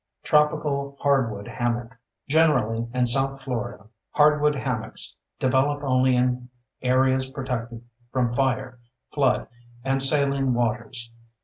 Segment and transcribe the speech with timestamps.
[0.23, 1.95] Tropical Hardwood Hammock
[2.27, 6.49] Generally, in south Florida, hardwood hammocks develop only in
[6.81, 8.79] areas protected from fire,
[9.13, 9.47] flood,
[9.83, 11.11] and saline waters.